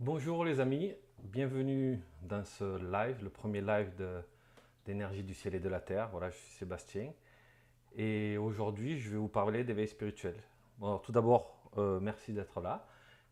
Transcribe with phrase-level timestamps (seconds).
[0.00, 3.92] Bonjour les amis, bienvenue dans ce live, le premier live
[4.84, 6.08] d'énergie du ciel et de la terre.
[6.10, 7.12] Voilà, je suis Sébastien
[7.94, 10.34] et aujourd'hui je vais vous parler d'éveil spirituel.
[10.78, 12.88] Bon, tout d'abord, euh, merci d'être là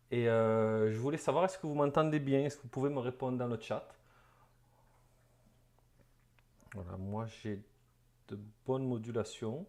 [0.09, 2.99] et euh, je voulais savoir est-ce que vous m'entendez bien, est-ce que vous pouvez me
[2.99, 3.85] répondre dans le chat?
[6.73, 7.61] Voilà, moi j'ai
[8.29, 9.67] de bonnes modulations,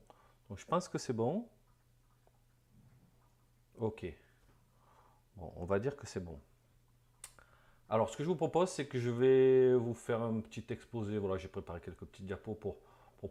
[0.49, 1.49] donc je pense que c'est bon.
[3.79, 4.07] Ok,
[5.35, 6.39] bon, on va dire que c'est bon.
[7.95, 11.17] Alors, ce que je vous propose, c'est que je vais vous faire un petit exposé.
[11.17, 12.81] Voilà, j'ai préparé quelques petits diapos pour,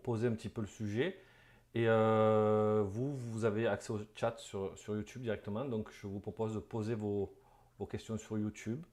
[0.02, 1.20] poser un petit peu le sujet.
[1.76, 5.66] Et euh, vous, vous avez accès au chat sur, YouTube directement.
[5.66, 7.36] Donc, je vous propose de poser vos,
[7.90, 8.86] questions sur YouTube.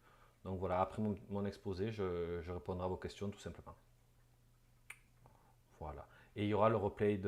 [0.44, 3.76] Donc voilà, après mon, exposé, je, répondrai à vos questions tout simplement.
[5.78, 6.08] Voilà.
[6.34, 7.20] Et il y aura le replay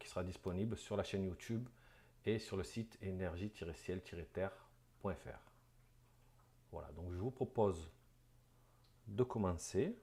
[0.00, 1.68] qui sera disponible sur la chaîne YouTube
[2.24, 5.55] et sur le site énergie-ciel-terre.fr.
[6.72, 7.90] Voilà, donc je vous propose
[9.06, 9.96] de commencer.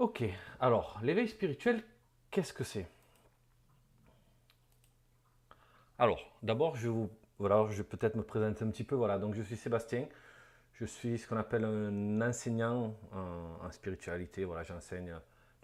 [0.00, 0.22] Ok,
[0.60, 1.82] alors l'éveil spirituel,
[2.30, 2.86] qu'est-ce que c'est?
[5.98, 6.90] Alors, d'abord, je,
[7.38, 8.94] voilà, je vais peut-être me présenter un petit peu.
[8.96, 10.06] Voilà, donc je suis Sébastien.
[10.72, 14.44] Je suis ce qu'on appelle un enseignant en, spiritualité.
[14.44, 15.14] Voilà, j'enseigne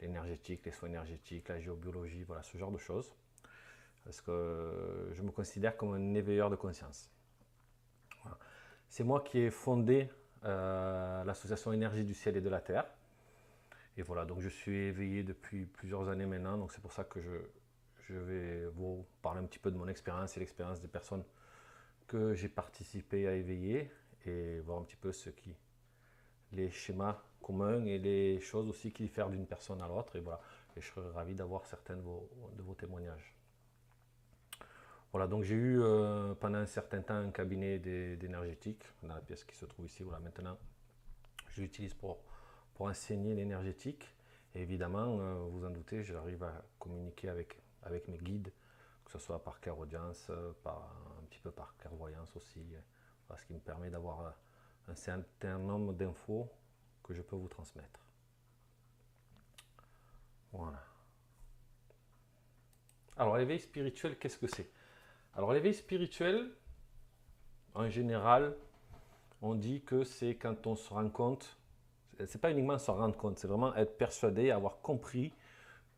[0.00, 3.12] l'énergétique, les soins énergétiques, la géobiologie, voilà, ce genre de choses.
[4.04, 7.10] Parce que je me considère comme un éveilleur de conscience.
[8.88, 10.10] C'est moi qui ai fondé
[10.44, 12.86] euh, l'association Énergie du ciel et de la terre.
[13.96, 16.56] Et voilà, donc je suis éveillé depuis plusieurs années maintenant.
[16.56, 17.30] Donc c'est pour ça que je,
[18.10, 21.24] je vais vous parler un petit peu de mon expérience et l'expérience des personnes
[22.06, 23.90] que j'ai participé à éveiller
[24.26, 25.54] et voir un petit peu ce qui,
[26.52, 30.16] les schémas communs et les choses aussi qui diffèrent d'une personne à l'autre.
[30.16, 30.40] Et voilà,
[30.76, 33.34] et je serais ravi d'avoir certains de vos, témoignages.
[35.12, 39.44] Voilà, donc j'ai eu euh, pendant un certain temps un cabinet d'énergétique dans la pièce
[39.44, 40.02] qui se trouve ici.
[40.02, 40.56] Voilà, maintenant,
[41.48, 42.18] je l'utilise pour,
[42.74, 44.14] pour enseigner l'énergétique.
[44.54, 48.52] Évidemment, euh, vous en doutez, j'arrive à communiquer avec avec mes guides,
[49.04, 50.30] que ce soit par clairaudience,
[50.62, 52.74] par, un petit peu par clairvoyance aussi,
[53.36, 54.34] ce qui me permet d'avoir
[54.88, 56.50] un certain nombre d'infos
[57.02, 58.00] que je peux vous transmettre.
[60.52, 60.82] Voilà.
[63.16, 64.70] Alors l'éveil spirituel, qu'est-ce que c'est?
[65.34, 66.52] Alors l'éveil spirituel,
[67.74, 68.56] en général,
[69.42, 71.58] on dit que c'est quand on se rend compte,
[72.26, 75.32] c'est pas uniquement se rendre compte, c'est vraiment être persuadé, avoir compris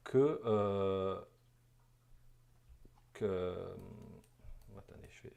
[0.04, 1.20] que euh,
[3.20, 3.74] euh,
[5.24, 5.32] vais,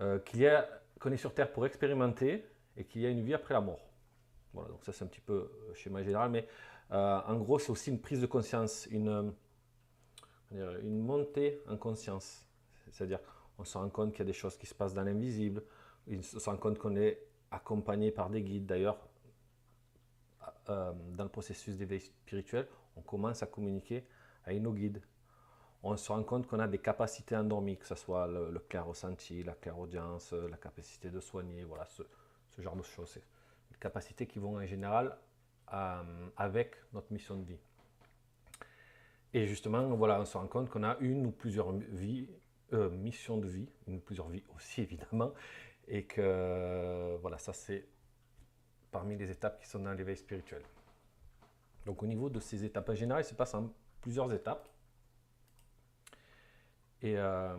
[0.00, 0.68] euh, qu'il y a
[1.00, 2.44] qu'on est sur Terre pour expérimenter
[2.76, 3.80] et qu'il y a une vie après la mort.
[4.52, 6.46] Voilà, donc ça c'est un petit peu euh, schéma général, mais
[6.90, 9.32] en gros c'est aussi une prise de conscience, une,
[10.50, 12.46] une montée en conscience.
[12.90, 13.18] C'est-à-dire
[13.58, 15.62] on se rend compte qu'il y a des choses qui se passent dans l'invisible,
[16.06, 17.18] on se rend compte qu'on est
[17.50, 18.66] accompagné par des guides.
[18.66, 18.98] D'ailleurs,
[20.66, 24.04] dans le processus d'éveil spirituel, on commence à communiquer
[24.44, 25.00] avec nos guides
[25.82, 29.42] on se rend compte qu'on a des capacités endormies, que ce soit le, clair ressenti,
[29.42, 32.02] la clairaudience, la capacité de soigner, voilà, ce,
[32.60, 33.10] genre de choses.
[33.14, 33.24] C'est
[33.72, 35.16] des capacités qui vont en général
[35.72, 36.02] euh,
[36.36, 37.58] avec notre mission de vie.
[39.34, 42.28] Et justement, voilà, on se rend compte qu'on a une ou plusieurs vies,
[42.72, 45.32] euh, missions de vie, une ou plusieurs vies aussi évidemment,
[45.88, 47.86] et que voilà, ça c'est
[48.90, 50.62] parmi les étapes qui sont dans l'éveil spirituel.
[51.86, 54.68] Donc au niveau de ces étapes en général, il se passe en plusieurs étapes.
[57.02, 57.56] Et euh,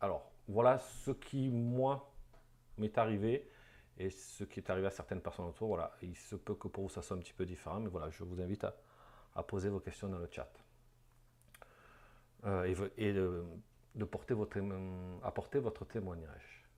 [0.00, 2.12] alors, voilà ce qui, moi,
[2.78, 3.50] m'est arrivé
[3.98, 5.68] et ce qui est arrivé à certaines personnes autour.
[5.68, 8.10] Voilà, il se peut que pour vous ça soit un petit peu différent, mais voilà,
[8.10, 8.66] je vous invite
[9.34, 10.50] à, poser vos questions dans le chat.
[12.44, 14.58] Euh, et, de, porter votre,
[15.22, 16.68] apporter votre témoignage.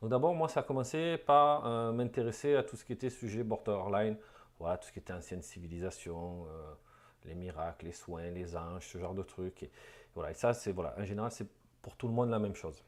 [0.00, 3.42] Donc d'abord, moi, ça a commencé par euh, m'intéresser à tout ce qui était sujet
[3.42, 4.18] borderline,
[4.58, 6.46] voilà, tout ce qui était ancienne civilisation,
[7.24, 9.70] les miracles, les soins, les anges, ce genre de trucs.
[10.14, 11.48] Voilà, et ça, c'est voilà, en général, c'est
[11.82, 12.84] pour tout le monde la même chose.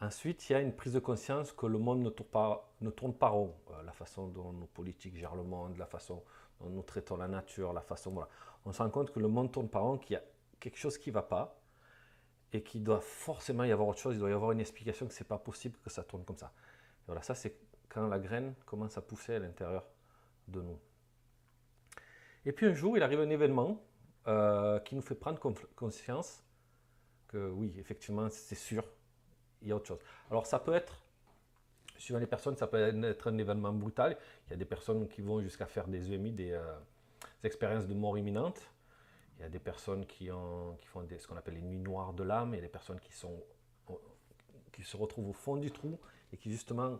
[0.00, 2.90] Ensuite, il y a une prise de conscience que le monde ne tourne pas, ne
[2.90, 3.54] tourne pas rond.
[3.70, 6.22] Euh, la façon dont nos politiques gèrent le monde, la façon
[6.60, 8.10] dont nous traitons la nature, la façon.
[8.10, 8.28] Voilà.
[8.66, 10.22] On se rend compte que le monde ne tourne pas rond, qu'il y a
[10.60, 11.58] quelque chose qui ne va pas
[12.52, 14.16] et qu'il doit forcément y avoir autre chose.
[14.16, 16.38] Il doit y avoir une explication que ce n'est pas possible que ça tourne comme
[16.38, 16.52] ça.
[17.06, 17.56] voilà, ça, c'est
[17.88, 19.86] quand la graine commence à pousser à l'intérieur
[20.48, 20.78] de nous.
[22.44, 23.82] Et puis un jour, il arrive un événement
[24.28, 25.40] euh, qui nous fait prendre
[25.74, 26.42] conscience
[27.28, 28.84] que oui, effectivement, c'est sûr,
[29.62, 30.00] il y a autre chose.
[30.30, 31.02] Alors ça peut être,
[31.98, 34.16] suivant les personnes, ça peut être un événement brutal.
[34.46, 36.62] Il y a des personnes qui vont jusqu'à faire des EMI, des, euh,
[37.42, 38.60] expériences de mort imminente.
[39.38, 41.78] Il y a des personnes qui, ont, qui font des, ce qu'on appelle les nuits
[41.78, 42.54] noires de l'âme.
[42.54, 43.12] Il y a des personnes qui
[44.84, 45.98] se retrouvent au fond du trou
[46.32, 46.98] et qui justement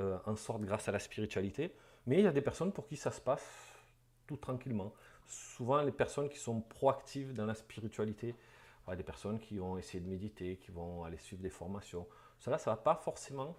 [0.00, 1.74] euh, en sortent grâce à la spiritualité.
[2.06, 3.46] Mais il y a des personnes pour qui ça se passe
[4.26, 4.92] tout tranquillement.
[5.26, 8.34] Souvent, les personnes qui sont proactives dans la spiritualité,
[8.92, 12.06] des personnes qui vont essayer de méditer, qui vont aller suivre des formations.
[12.38, 13.56] Cela, ça ne va pas forcément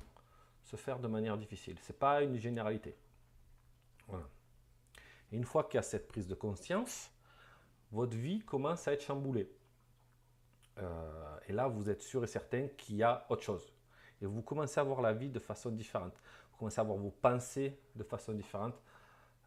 [0.61, 1.79] se faire de manière difficile.
[1.81, 2.95] Ce n'est pas une généralité.
[5.31, 7.09] Une fois qu'il y a cette prise de conscience,
[7.91, 9.51] votre vie commence à être chamboulée.
[10.77, 13.73] Euh, et là, vous êtes sûr et certain qu'il y a autre chose.
[14.21, 16.21] Et vous commencez à voir la vie de façon différente.
[16.51, 18.79] Vous commencez à voir vos pensées de façon différente,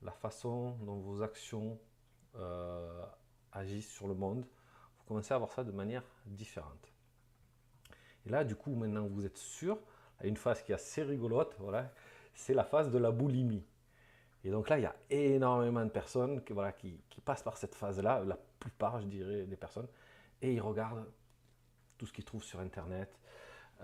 [0.02, 1.78] la façon dont vos actions
[2.36, 3.04] euh,
[3.52, 4.44] agissent sur le monde
[5.08, 6.92] commencez à voir ça de manière différente.
[8.26, 9.78] Et là, du coup, maintenant vous êtes sûr,
[10.20, 11.90] à une phase qui est assez rigolote, voilà,
[12.34, 13.64] c'est la phase de la boulimie.
[14.44, 17.74] Et donc là, il y a énormément de personnes qui, voilà, qui, passent par cette
[17.74, 19.88] phase-là, la plupart, je dirais, des personnes,
[20.40, 21.04] et ils regardent
[21.96, 23.10] tout ce qu'ils trouvent sur Internet,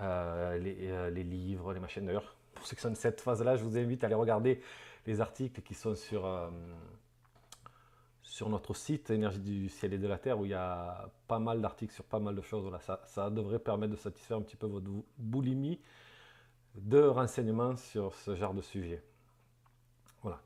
[0.00, 2.06] euh, euh, les, livres, les machines.
[2.06, 4.62] D'ailleurs, pour ceux qui sont de cette phase-là, je vous invite à aller regarder
[5.06, 6.48] les articles qui sont sur, euh,
[8.34, 11.38] sur notre site Énergie du ciel et de la terre où il y a pas
[11.38, 12.64] mal d'articles sur pas mal de choses.
[12.64, 15.80] Voilà, ça, devrait permettre de satisfaire un petit peu votre boulimie
[16.74, 19.04] de renseignements sur ce genre de sujet.
[20.20, 20.40] Voilà.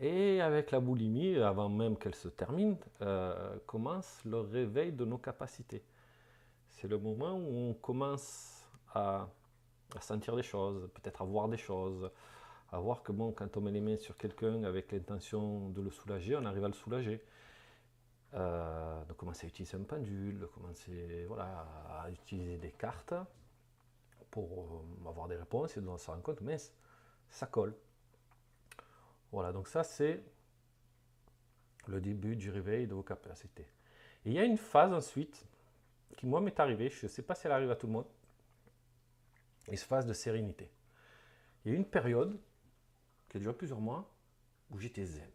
[0.00, 5.18] Et avec la boulimie, avant même qu'elle se termine, euh, commence le réveil de nos
[5.18, 5.84] capacités.
[6.70, 9.28] C'est le moment où on commence à,
[9.94, 12.10] à sentir des choses, peut-être à voir des choses,
[12.76, 15.90] à voir que bon, quand on met les mains sur quelqu'un avec l'intention de le
[15.90, 17.22] soulager, on arrive à le soulager.
[18.34, 21.66] Euh, de commencer à utiliser un pendule, de commencer voilà,
[22.02, 23.14] à utiliser des cartes
[24.30, 26.56] pour euh, avoir des réponses et on se rend compte, mais
[27.30, 27.74] ça colle.
[29.32, 30.22] Voilà, donc ça c'est
[31.86, 33.66] le début du réveil de vos capacités.
[34.24, 35.46] Et il y a une phase ensuite
[36.16, 38.06] qui moi m'est arrivée, je ne sais pas si elle arrive à tout le monde,
[39.68, 40.68] une phase de sérénité.
[41.64, 42.38] Il y a une période
[43.28, 44.10] qui a duré plusieurs mois,
[44.70, 45.30] où j'étais zen.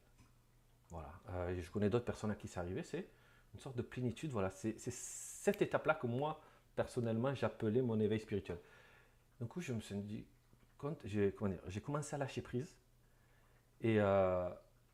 [0.89, 1.11] Voilà.
[1.29, 3.07] Euh, je connais d'autres personnes à qui c'est arrivé, c'est
[3.53, 4.31] une sorte de plénitude.
[4.31, 6.41] Voilà, c'est cette étape-là que moi,
[6.75, 8.59] personnellement, j'appelais mon éveil spirituel.
[9.39, 10.25] Du coup, je me suis dit,
[11.05, 12.75] j'ai commencé à lâcher prise
[13.81, 14.49] et, euh,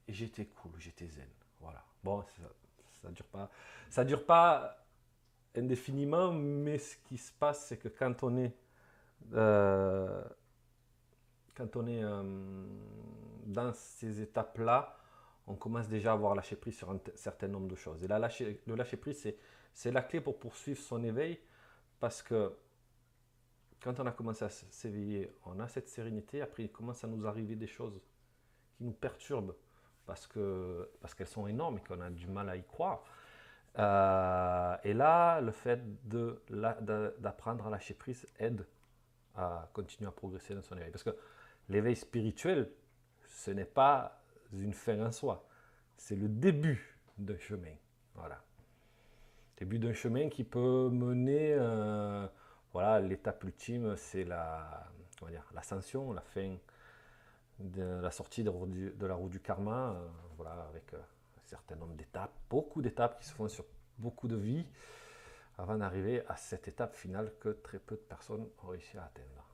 [0.08, 1.28] et j'étais cool, j'étais zen.
[1.60, 1.84] Voilà.
[2.04, 2.24] Bon,
[3.02, 3.50] ça, ne dure pas,
[3.90, 4.86] ça dure pas
[5.56, 8.56] indéfiniment, mais ce qui se passe, c'est que quand on est
[9.34, 10.24] euh,
[11.58, 12.22] quand on est euh,
[13.48, 14.96] dans ces étapes-là,
[15.48, 18.04] on commence déjà à avoir lâché prise sur un certain nombre de choses.
[18.04, 19.28] Et là, lâcher, le lâcher prise,
[19.74, 21.40] c'est la clé pour poursuivre son éveil
[22.00, 22.54] parce que
[23.82, 26.42] quand on a commencé à s'éveiller, on a cette sérénité.
[26.42, 28.00] Après, il commence à nous arriver des choses
[28.78, 29.56] qui nous perturbent
[30.06, 33.04] parce qu'elles parce qu'elles sont énormes et qu'on a du mal à y croire.
[33.80, 35.82] Euh, et là, le fait
[37.20, 38.66] d'apprendre à lâcher prise aide
[39.36, 40.92] à continuer à progresser dans son éveil.
[40.92, 41.16] Parce que
[41.70, 42.72] l'éveil spirituel,
[43.26, 44.22] ce n'est pas
[44.54, 45.48] une fin en soi,
[45.98, 47.76] c'est le début d'un chemin.
[48.16, 48.44] Voilà.
[49.58, 52.28] Début d'un chemin qui peut mener, euh,
[52.74, 54.88] voilà, l'étape ultime, c'est la,
[55.54, 56.58] l'ascension, la fin
[57.60, 58.52] de la sortie de,
[59.06, 63.28] la roue du karma, euh, voilà, avec euh, un certain nombre d'étapes, beaucoup d'étapes qui
[63.28, 63.66] se font sur
[63.98, 64.66] beaucoup de vies,
[65.58, 69.47] avant d'arriver à cette étape finale que très peu de personnes ont réussi à atteindre.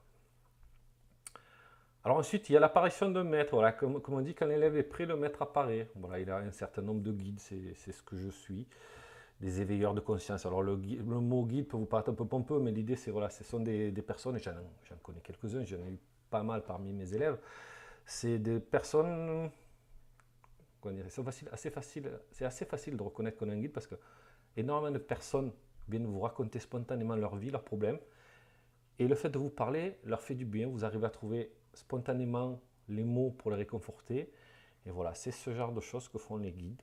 [2.05, 3.53] Alors ensuite, il y a l'apparition d'un maître.
[3.53, 5.89] Voilà, comme, on dit, quand l'élève est prêt, le maître apparaît.
[5.95, 8.67] Voilà, il a un certain nombre de guides, c'est ce que je suis,
[9.39, 10.45] des éveilleurs de conscience.
[10.45, 13.43] Alors le, mot guide peut vous paraître un peu pompeux, mais l'idée c'est voilà, ce
[13.43, 17.39] sont des, personnes, j'en connais quelques-uns, j'en ai eu pas mal parmi mes élèves.
[18.05, 19.49] C'est des personnes,
[21.07, 23.95] c'est assez facile, assez facile de reconnaître qu'on est un guide parce que
[24.57, 25.53] énormément de personnes
[25.87, 27.99] viennent vous raconter spontanément leur vie, leurs problèmes.
[28.99, 30.67] Et le fait de vous parler leur fait du bien.
[30.67, 34.31] Vous arrivez à trouver spontanément les mots pour les réconforter.
[34.85, 36.81] Et voilà, c'est ce genre de choses que font les guides.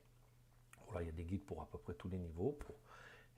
[0.87, 2.57] Voilà, il y a des guides pour à peu près tous les niveaux.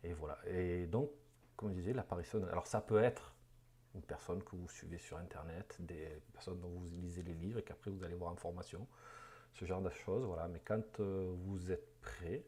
[0.04, 0.38] et voilà.
[0.48, 1.12] Et donc,
[1.56, 2.44] comme je disais, l'apparition.
[2.48, 3.36] Alors, ça peut être
[3.96, 7.64] une personne que vous suivez sur Internet, des personnes dont vous lisez les livres et
[7.64, 8.88] qu'après vous allez voir en formation,
[9.54, 10.24] ce genre de choses.
[10.26, 10.48] Voilà.
[10.48, 12.44] Mais quand euh, vous êtes prêt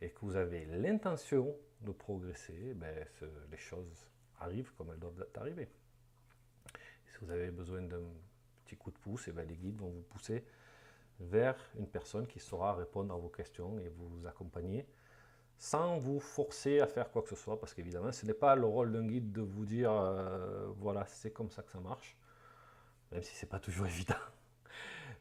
[0.00, 3.06] et que vous avez l'intention de progresser, ben,
[3.50, 4.08] les choses
[4.40, 5.68] arrivent comme elles doivent arriver
[7.22, 8.02] vous avez besoin d'un
[8.64, 10.44] petit coup de pouce, et eh bien les guides vont vous pousser
[11.20, 14.86] vers une personne qui saura répondre à vos questions et vous accompagner
[15.62, 18.66] sans vous forcer à faire quoi que ce soit, parce qu'évidemment, ce n'est pas le
[18.66, 22.16] rôle d'un guide de vous dire, euh, voilà, c'est comme ça que ça marche,
[23.12, 24.16] même si ce n'est pas toujours évident.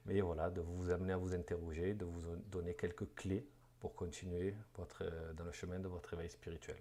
[0.07, 3.45] Mais voilà, de vous amener à vous interroger, de vous donner quelques clés
[3.79, 6.77] pour continuer votre, euh, dans le chemin de votre éveil spirituel.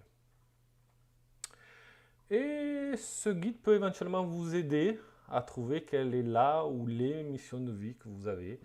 [2.31, 4.99] Et ce guide peut éventuellement vous aider
[5.31, 8.59] à trouver quelle est là ou les missions de vie que vous avez.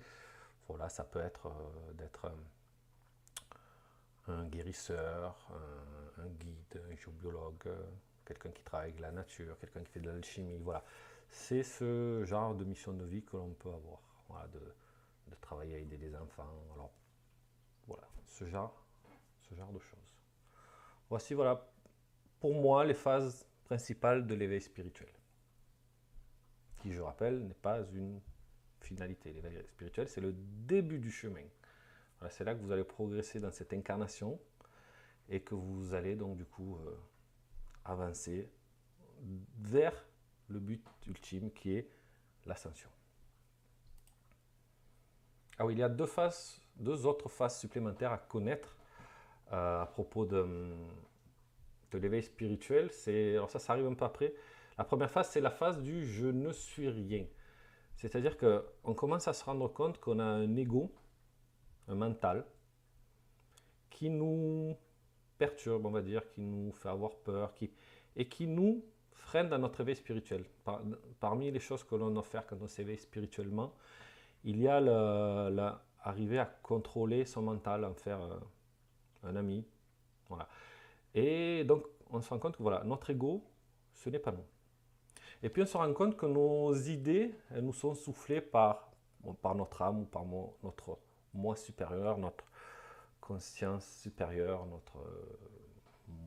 [0.69, 2.31] Voilà, ça peut être euh, d'être
[4.29, 5.49] un guérisseur,
[6.19, 7.71] un, guide, un géobiologue,
[8.25, 10.59] quelqu'un qui travaille avec la nature, quelqu'un qui fait de l'alchimie.
[10.59, 10.85] Voilà,
[11.29, 14.01] c'est ce genre de mission de vie que l'on peut avoir.
[14.53, 14.61] De,
[15.41, 16.49] travailler à aider des enfants.
[16.75, 16.93] Alors,
[17.87, 18.85] voilà, ce genre,
[19.49, 20.19] ce genre de choses.
[21.09, 21.71] Voici, voilà,
[22.41, 25.16] pour moi, les phases principales de l'éveil spirituel.
[26.87, 28.21] Qui, je rappelle, n'est pas une
[28.81, 29.33] finalité.
[29.33, 31.43] L'éveil spirituel, c'est le début du chemin
[32.31, 34.39] c'est là que vous allez progresser dans cette incarnation
[35.29, 36.97] et que vous allez donc du coup euh,
[37.85, 38.49] avancer
[39.59, 40.05] vers
[40.49, 41.89] le but ultime qui est
[42.47, 42.91] l'ascension.
[45.59, 48.77] Ah oui, il y a deux, phases, deux autres phases supplémentaires à connaître
[49.53, 50.75] euh, à propos de,
[51.91, 52.91] de l'éveil spirituel.
[53.07, 54.35] Alors ça, ça arrive un peu après.
[54.79, 57.27] La première phase, c'est la phase du je ne suis rien.
[57.95, 60.93] C'est-à-dire qu'on commence à se rendre compte qu'on a un ego
[61.89, 62.45] un mental,
[63.91, 64.77] qui nous
[65.39, 67.71] perturbe, on va dire, qui nous fait avoir peur, qui,
[68.15, 70.45] et qui nous freine dans notre éveil spirituel.
[71.21, 73.75] parmi les choses que l'on doit faire quand on s'éveille spirituellement,
[74.45, 78.39] il y a la, arriver à contrôler son mental, en faire euh,
[79.25, 79.67] un ami.
[80.29, 80.49] Voilà.
[81.15, 83.43] Et donc, on se rend compte que voilà, notre ego,
[83.93, 84.45] ce n'est pas nous.
[85.47, 88.91] Et puis, on se rend compte que nos idées, elles nous sont soufflées par,
[89.43, 90.99] par notre âme ou par notre
[91.33, 92.45] moi supérieur, notre
[93.21, 95.39] conscience supérieure, notre euh,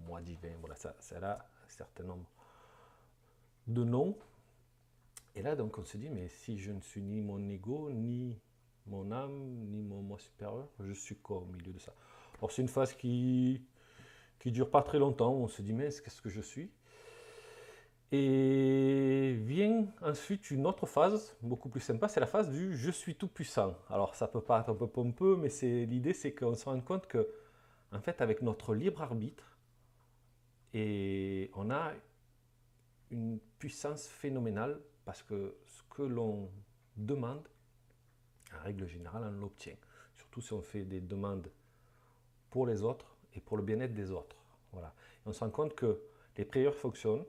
[0.07, 0.53] moi divin.
[0.61, 2.31] Voilà, ça, ça a un certain nombre
[3.67, 4.17] de noms.
[5.35, 8.39] Et là, donc, on se dit, mais si je ne suis ni mon ego, ni
[8.87, 11.93] mon âme, ni mon moi supérieur, je suis quoi au milieu de ça?
[12.37, 13.65] Alors, c'est une phase qui
[14.39, 15.33] qui dure pas très longtemps.
[15.33, 16.71] On se dit, mais qu'est-ce que je suis
[18.11, 23.15] et vient ensuite une autre phase, beaucoup plus sympa, c'est la phase du je suis
[23.15, 23.75] tout puissant.
[23.89, 25.49] Alors ça peut paraître un peu pompeux, mais
[25.85, 27.27] l'idée c'est qu'on se rend compte que,
[27.91, 29.57] en fait, avec notre libre arbitre,
[30.73, 31.93] et on a
[33.11, 36.51] une puissance phénoménale parce que ce que l'on
[36.95, 37.47] demande,
[38.53, 39.75] en règle générale, on l'obtient.
[40.15, 41.49] Surtout si on fait des demandes
[42.49, 44.35] pour les autres et pour le bien-être des autres.
[44.71, 44.93] Voilà.
[45.25, 45.99] on se rend compte que
[46.37, 47.25] les prières fonctionnent,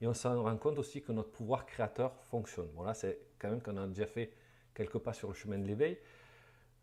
[0.00, 2.68] et on se rend compte aussi que notre pouvoir créateur fonctionne.
[2.74, 4.32] Bon c'est quand même qu'on a déjà fait
[4.74, 5.98] quelques pas sur le chemin de l'éveil.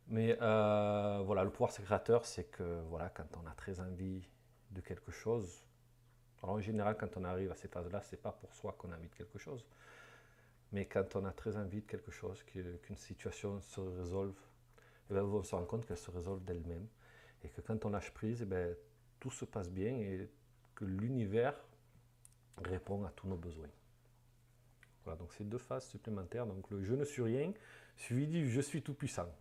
[0.09, 4.25] Mais euh, voilà, le pouvoir créateur, c'est que voilà, quand on a très envie
[4.71, 5.63] de quelque chose,
[6.41, 8.95] alors en général, quand on arrive à ces phases-là, c'est pas pour soi qu'on a
[8.95, 9.65] envie de quelque chose,
[10.71, 14.37] mais quand on a très envie de quelque chose, qu'une situation se résolve,
[15.09, 16.87] et eh bien, on se rend compte qu'elle se résolve d'elle-même,
[17.43, 18.67] et que quand on lâche prise, et eh bien,
[19.19, 20.29] tout se passe bien et
[20.75, 21.55] que l'univers
[22.63, 23.69] répond à tous nos besoins.
[25.03, 26.45] Voilà, donc c'est deux phases supplémentaires.
[26.45, 27.53] Donc le je ne suis rien,
[27.95, 29.31] suivi du je suis tout puissant.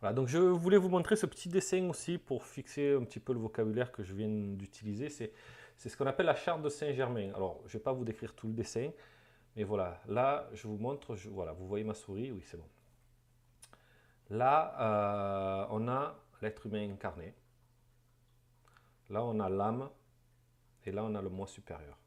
[0.00, 3.32] Voilà, donc je voulais vous montrer ce petit dessin aussi pour fixer un petit peu
[3.32, 5.08] le vocabulaire que je viens d'utiliser.
[5.08, 5.32] C'est,
[5.76, 7.32] ce qu'on appelle la charte de Saint-Germain.
[7.34, 8.90] Alors, je ne vais pas vous décrire tout le dessin,
[9.56, 12.68] mais voilà, là, je vous montre, voilà, vous voyez ma souris, oui, c'est bon.
[14.30, 17.34] Là, euh, on a l'être humain incarné.
[19.10, 19.88] Là, on a l'âme
[20.88, 21.98] et là, on a le moi supérieur.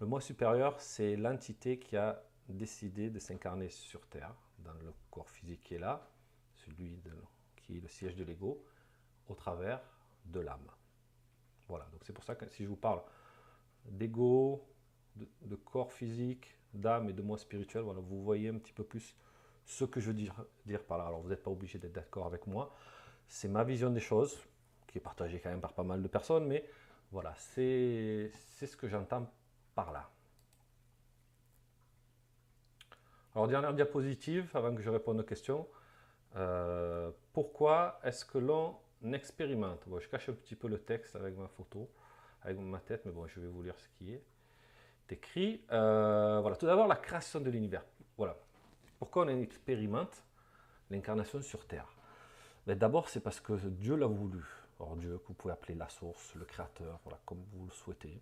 [0.00, 5.28] Le moi supérieur, c'est l'entité qui a décidé de s'incarner sur Terre, dans le corps
[5.28, 6.08] physique qui est là,
[6.54, 6.98] celui
[7.56, 8.64] qui est le siège de l'ego,
[9.28, 9.80] au travers
[10.24, 10.70] de l'âme.
[11.68, 13.02] Voilà, donc c'est pour ça que si je vous parle
[13.84, 14.66] d'ego,
[15.16, 19.14] de, corps physique, d'âme et de moi spirituel, voilà, vous voyez un petit peu plus
[19.64, 21.06] ce que je veux dire, dire par là.
[21.06, 22.74] Alors vous n'êtes pas obligé d'être d'accord avec moi,
[23.28, 24.38] c'est ma vision des choses,
[24.86, 26.64] qui est partagée quand même par pas mal de personnes, mais
[27.10, 29.30] voilà, c'est ce que j'entends
[29.74, 30.10] par là.
[33.34, 35.68] Alors, dernière diapositive, avant que je réponde aux questions.
[36.36, 38.76] Euh, pourquoi est-ce que l'on
[39.12, 39.84] expérimente?
[40.00, 41.90] Je cache un petit peu le texte avec ma photo,
[42.42, 44.24] avec ma tête, mais bon, je vais vous lire ce qui est
[45.10, 45.62] écrit.
[45.70, 47.84] Euh, voilà, tout d'abord, la création de l'univers.
[48.16, 48.36] Voilà.
[48.98, 50.22] Pourquoi on expérimente
[50.90, 51.94] l'incarnation sur Terre?
[52.66, 54.42] Ben, D'abord, c'est parce que Dieu l'a voulu.
[54.78, 58.20] Or Dieu, que vous pouvez appeler la source, le créateur, voilà, comme vous le souhaitez.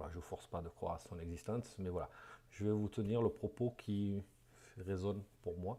[0.00, 2.10] je ne vous force pas de croire à son existence, mais voilà,
[2.50, 4.22] je vais vous tenir le propos qui
[4.78, 5.78] résonne pour moi.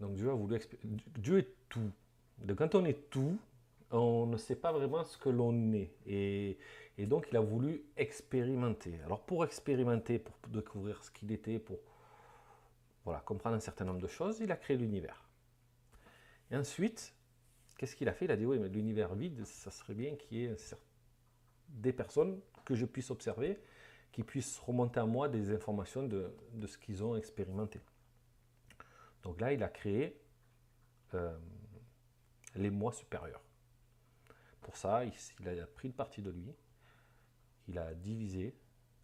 [0.00, 0.58] Donc Dieu a voulu
[1.18, 1.90] Dieu est tout.
[2.38, 3.38] Donc quand on est tout,
[3.90, 5.94] on ne sait pas vraiment ce que l'on est.
[6.06, 6.58] Et,
[6.96, 8.98] et, donc il a voulu expérimenter.
[9.04, 11.78] Alors pour expérimenter, pour découvrir ce qu'il était, pour
[13.04, 15.28] voilà, comprendre un certain nombre de choses, il a créé l'univers.
[16.50, 17.14] Et ensuite,
[17.82, 18.26] qu'est-ce qu'il a fait?
[18.26, 20.54] Il a dit, oui, mais l'univers vide, ça serait bien qu'il y ait
[21.66, 23.58] des personnes que je puisse observer,
[24.12, 26.32] qui puissent remonter à moi des informations de,
[26.64, 27.80] ce qu'ils ont expérimenté.
[29.24, 30.16] Donc là, il a créé
[31.14, 31.36] euh,
[32.54, 33.42] les moi supérieurs.
[34.60, 36.54] Pour ça, il, a pris une partie de lui,
[37.66, 38.54] il a divisé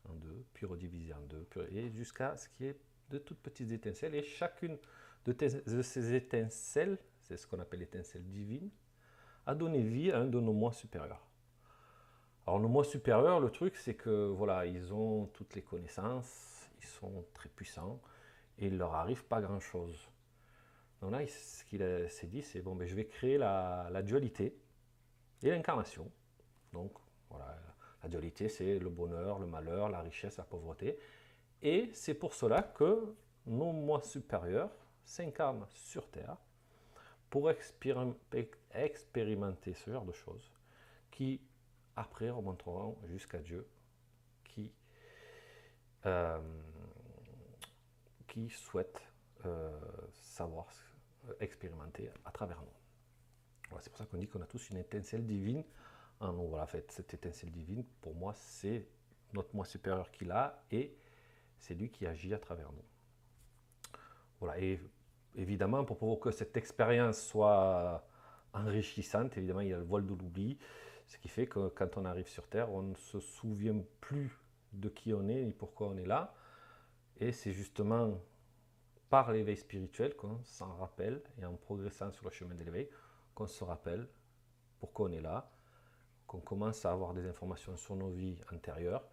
[0.09, 2.79] en deux, puis redivisé en deux, et jusqu'à ce qui est
[3.11, 4.15] de toutes petites étincelles.
[4.15, 4.79] Et chacune
[5.27, 6.97] de, ces étincelles,
[7.29, 8.71] c'est ce qu'on appelle l'étincelle divine,
[9.47, 11.27] a donné vie à un de nos moi supérieurs.
[12.47, 16.87] Alors nos moi supérieurs, le truc, c'est que voilà, ils ont toutes les connaissances, ils
[16.87, 18.01] sont très puissants,
[18.59, 20.09] et il leur arrive pas grand-chose.
[21.01, 24.59] Donc là, ce qu'il s'est dit, c'est bon, ben, je vais créer la, dualité
[25.43, 26.11] et l'incarnation.
[26.73, 26.93] Donc
[27.29, 27.59] voilà,
[28.03, 30.99] la dualité, c'est le bonheur, le malheur, la richesse, la pauvreté.
[31.61, 33.15] Et c'est pour cela que
[33.47, 34.71] nos moi supérieurs
[35.05, 36.37] s'incarnent sur Terre
[37.31, 40.53] pour expérimenter ce genre de choses
[41.11, 41.41] qui
[41.97, 43.67] après remonteront jusqu'à Dieu
[44.45, 44.73] qui,
[46.07, 46.39] euh,
[48.27, 49.01] qui souhaite
[49.45, 49.79] euh,
[50.13, 50.67] savoir
[51.29, 53.79] euh, expérimenter à travers nous.
[53.81, 55.65] c'est pour ça qu'on dit qu'on a tous une étincelle divine
[56.21, 56.49] en nous.
[56.49, 58.87] Voilà, fait, cette étincelle divine, pour moi, c'est
[59.33, 60.97] notre moi supérieur qui l'a et
[61.59, 62.85] c'est lui qui agit à travers nous.
[64.41, 64.59] Voilà,
[65.39, 68.05] évidemment, pour, que cette expérience soit
[68.53, 70.59] enrichissante, évidemment, il y a le voile de l'oubli,
[71.07, 74.31] ce qui fait que quand on arrive sur Terre, on ne se souvient plus
[74.73, 76.35] de qui on est et pourquoi on est là.
[77.19, 78.21] Et c'est justement
[79.09, 82.89] par l'éveil spirituel qu'on s'en rappelle, et en progressant sur le chemin de l'éveil,
[83.35, 84.07] qu'on se rappelle
[84.81, 85.51] pourquoi on est là,
[86.27, 89.09] qu'on commence à avoir des informations sur nos vies antérieures,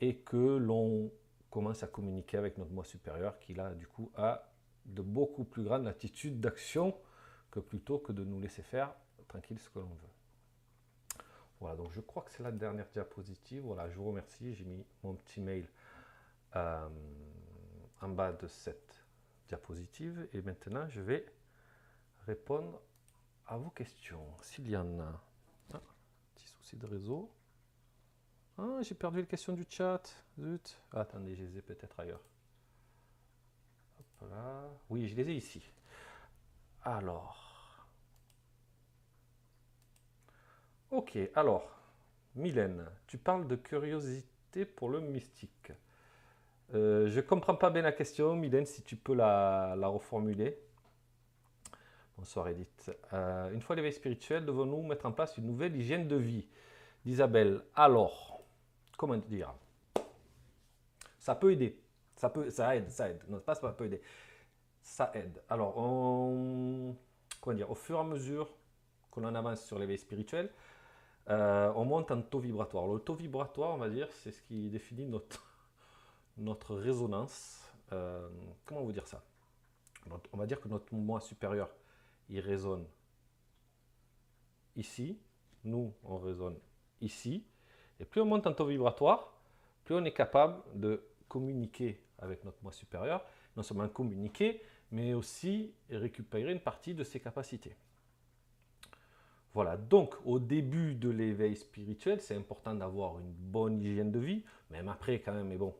[0.00, 1.10] et que l'on
[1.50, 4.53] commence à communiquer avec notre moi supérieur qui là du coup a
[4.84, 6.96] de beaucoup plus grandes latitudes d'action
[7.50, 8.94] que plutôt que de nous laisser faire
[9.28, 10.14] tranquille ce que l'on veut.
[11.60, 13.62] Voilà, donc je crois que c'est la dernière diapositive.
[13.62, 14.54] Voilà, je vous remercie.
[14.54, 15.68] J'ai mis mon petit mail
[16.56, 16.88] euh,
[18.00, 19.04] en bas de cette
[19.48, 20.28] diapositive.
[20.32, 21.24] Et maintenant, je vais
[22.26, 22.80] répondre
[23.46, 24.26] à vos questions.
[24.42, 25.24] S'il y en a.
[25.72, 25.80] Ah,
[26.34, 27.30] petit souci de réseau.
[28.58, 30.02] Ah, j'ai perdu les questions du chat.
[30.38, 30.78] Zut.
[30.92, 32.22] Ah, attendez, je les ai peut-être ailleurs.
[34.90, 35.62] Oui, je les ai ici.
[36.82, 37.86] Alors.
[40.90, 41.70] Ok, alors.
[42.36, 45.72] Mylène, tu parles de curiosité pour le mystique.
[46.74, 50.58] Euh, je ne comprends pas bien la question, Mylène, si tu peux la, reformuler.
[52.16, 52.90] Bonsoir Edith.
[53.12, 56.48] Euh, une fois l'éveil spirituel, devons-nous mettre en place une nouvelle hygiène de vie
[57.04, 58.40] D'Isabelle, alors,
[58.96, 59.54] comment dire?
[61.18, 61.83] Ça peut aider.
[62.16, 63.22] Ça, peut, ça aide, ça aide.
[63.28, 64.00] Non, pas ça peut aider.
[64.82, 65.42] Ça aide.
[65.48, 68.52] Alors, comment dire, au fur et à mesure
[69.10, 70.50] qu'on en avance sur l'éveil spirituel,
[71.30, 72.86] euh, on monte en taux vibratoire.
[72.86, 75.42] Le taux vibratoire, on va dire, c'est ce qui définit notre,
[76.36, 77.60] notre résonance.
[77.92, 78.28] Euh,
[78.64, 79.22] comment vous dire ça?
[80.32, 81.70] On va dire que notre moi supérieur,
[82.28, 82.86] il résonne
[84.76, 85.18] ici.
[85.64, 86.58] Nous, on résonne
[87.00, 87.46] ici.
[88.00, 89.32] Et plus on monte en taux vibratoire,
[89.84, 93.24] plus on est capable de communiquer avec notre moi supérieur,
[93.56, 97.74] non seulement communiquer, mais aussi récupérer une partie de ses capacités.
[99.52, 104.42] Voilà, donc au début de l'éveil spirituel, c'est important d'avoir une bonne hygiène de vie,
[104.70, 105.74] même après quand même, mais bon.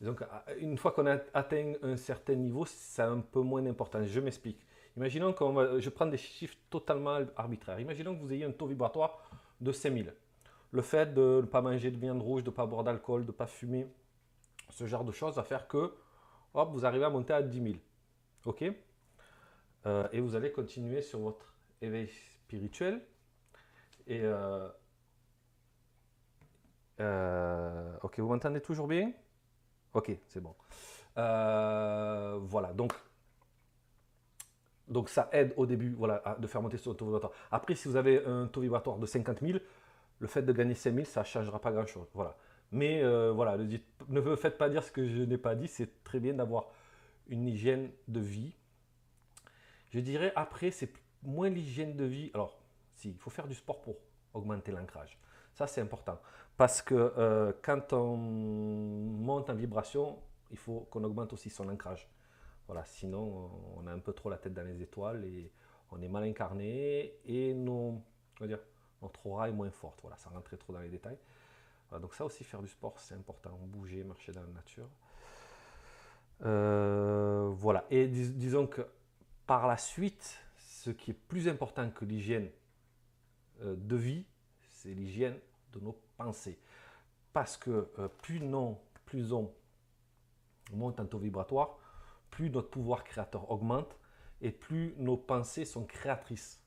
[0.00, 0.24] Donc
[0.58, 4.04] une fois qu'on a atteint un certain niveau, c'est un peu moins important.
[4.04, 4.58] Je m'explique.
[4.96, 7.78] Imaginons que je prends des chiffres totalement arbitraires.
[7.78, 9.22] Imaginons que vous ayez un taux vibratoire
[9.60, 10.12] de 5000
[10.72, 13.26] le fait de ne pas manger de viande rouge, de ne pas boire d'alcool, de
[13.28, 13.86] ne pas fumer,
[14.72, 15.94] ce genre de choses va faire que
[16.54, 17.74] hop, vous arrivez à monter à 10 000.
[18.46, 18.64] OK?
[19.86, 23.04] Euh, Et vous allez continuer sur votre éveil spirituel.
[24.06, 24.68] Et euh,
[27.00, 29.12] euh, ok, vous m'entendez toujours bien?
[29.94, 30.54] Ok, c'est bon.
[31.14, 32.92] voilà, donc,
[34.88, 37.32] donc ça aide au début voilà, de faire monter ce taux vibratoire.
[37.50, 39.58] Après, si vous avez un taux vibratoire de 50 000,
[40.18, 42.08] le fait de gagner 5000, ça ne changera pas grand-chose.
[42.14, 42.36] Voilà.
[42.70, 43.64] Mais voilà, ne
[44.08, 45.68] me faites pas dire ce que je n'ai pas dit.
[45.68, 46.68] C'est très bien d'avoir
[47.28, 48.54] une hygiène de vie.
[49.90, 52.30] Je dirais après, c'est moins l'hygiène de vie.
[52.34, 52.58] Alors,
[52.90, 53.96] si, il faut faire du sport pour
[54.34, 55.18] augmenter l'ancrage.
[55.54, 56.18] Ça, c'est important.
[56.56, 60.18] Parce que euh, quand on monte en vibration,
[60.50, 62.08] il faut qu'on augmente aussi son ancrage.
[62.66, 65.52] Voilà, sinon, on a un peu trop la tête dans les étoiles et
[65.90, 68.02] on est mal incarné et nos,
[68.40, 68.60] dire,
[69.02, 70.00] notre aura est moins forte.
[70.00, 71.18] Voilà, sans rentrer trop dans les détails.
[71.98, 73.58] Donc ça aussi, faire du sport, c'est important.
[73.66, 74.88] Bouger, marcher dans la nature.
[76.44, 77.84] Euh, voilà.
[77.90, 78.82] Et disons que
[79.46, 82.50] par la suite, ce qui est plus important que l'hygiène
[83.62, 84.24] euh, de vie,
[84.60, 85.38] c'est l'hygiène
[85.72, 86.58] de nos pensées.
[87.32, 89.52] Parce que euh, plus, non, plus on
[90.72, 91.78] monte en taux vibratoire,
[92.30, 93.96] plus notre pouvoir créateur augmente
[94.40, 96.60] et plus nos pensées sont créatrices.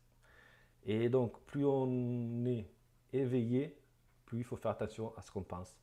[0.85, 2.69] Et donc, plus on est
[3.11, 3.77] éveillé,
[4.25, 5.75] plus il faut faire attention à ce qu'on pense.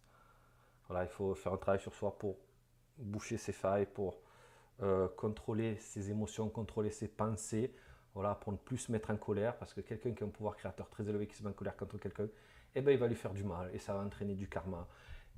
[0.88, 2.36] Voilà, il faut faire un travail sur soi pour
[2.98, 4.20] boucher ses failles, pour
[4.82, 7.74] euh, contrôler ses émotions, contrôler ses pensées,
[8.14, 10.56] voilà, pour ne plus se mettre en colère, parce que quelqu'un qui a un pouvoir
[10.56, 12.28] créateur très élevé qui se met en colère contre quelqu'un,
[12.74, 14.86] eh ben, il va lui faire du mal et ça va entraîner du karma.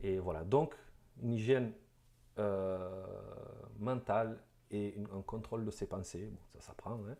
[0.01, 0.75] Et voilà, donc
[1.23, 1.73] une hygiène
[2.38, 3.07] euh,
[3.79, 4.38] mentale
[4.71, 7.17] et un contrôle de ses pensées, bon, ça s'apprend, hein,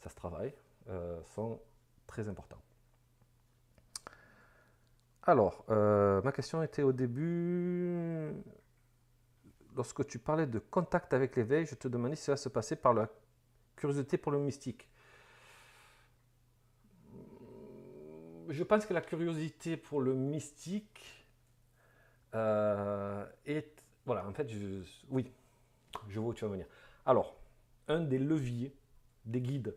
[0.00, 0.52] ça se travaille,
[0.88, 1.60] euh, sont
[2.06, 2.60] très importants.
[5.22, 8.32] Alors, euh, ma question était au début,
[9.76, 12.94] lorsque tu parlais de contact avec l'éveil, je te demandais si ça se passait par
[12.94, 13.08] la
[13.76, 14.88] curiosité pour le mystique.
[18.48, 21.26] Je pense que la curiosité pour le mystique
[22.34, 23.84] euh, est...
[24.06, 24.50] Voilà, en fait,
[25.10, 25.30] oui,
[26.08, 26.66] je vois où tu vas venir.
[27.04, 27.36] Alors,
[27.88, 28.74] un des leviers
[29.24, 29.76] des guides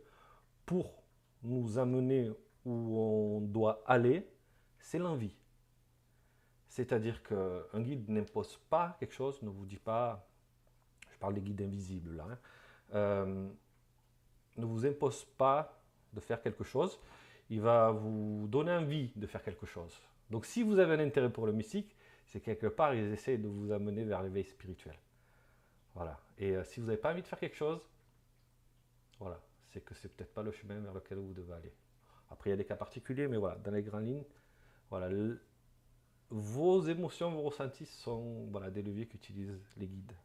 [0.66, 1.04] pour
[1.44, 2.32] nous amener
[2.66, 4.33] où on doit aller,
[4.84, 5.36] c'est l'envie.
[6.68, 10.28] C'est-à-dire qu'un guide n'impose pas quelque chose, ne vous dit pas,
[11.10, 12.38] je parle des guides invisibles là, hein,
[12.94, 13.50] euh,
[14.58, 17.00] ne vous impose pas de faire quelque chose,
[17.50, 19.98] il va vous donner envie de faire quelque chose.
[20.30, 23.48] Donc si vous avez un intérêt pour le mystique, c'est quelque part, ils essayent de
[23.48, 24.96] vous amener vers l'éveil spirituel.
[25.96, 26.20] Voilà.
[26.38, 27.88] Et euh, si vous n'avez pas envie de faire quelque chose,
[29.20, 29.40] voilà,
[29.72, 31.74] c'est que c'est peut-être pas le chemin vers lequel vous devez aller.
[32.30, 34.26] Après, il y a des cas particuliers, mais voilà, dans les grandes lignes,
[34.90, 35.10] voilà,
[36.30, 40.16] vos émotions, vos ressentis sont voilà, des leviers qu'utilisent les guides.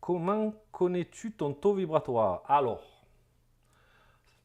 [0.00, 2.42] Comment connais-tu ton taux vibratoire?
[2.46, 3.06] Alors,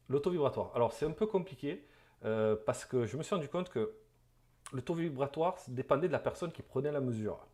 [0.08, 0.72] le taux vibratoire.
[0.74, 1.86] Alors, c'est un peu compliqué
[2.24, 3.94] euh, parce que je me suis rendu compte que
[4.72, 7.46] le taux vibratoire dépendait de la personne qui prenait la mesure.